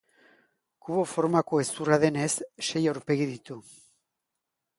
Kubo 0.87 1.03
formako 1.11 1.59
hezurra 1.63 1.99
denez, 2.05 2.31
sei 2.71 2.83
aurpegi 2.95 3.33
ditu. 3.37 3.61